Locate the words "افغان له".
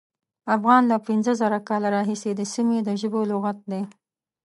0.55-0.97